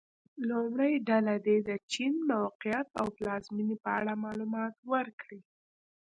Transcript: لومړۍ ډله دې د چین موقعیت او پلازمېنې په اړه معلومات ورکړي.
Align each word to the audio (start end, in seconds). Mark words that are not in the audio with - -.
لومړۍ 0.49 0.93
ډله 1.09 1.35
دې 1.45 1.57
د 1.69 1.69
چین 1.91 2.13
موقعیت 2.31 2.87
او 2.99 3.07
پلازمېنې 3.17 3.75
په 3.83 3.89
اړه 3.99 4.13
معلومات 4.25 4.75
ورکړي. 4.93 5.39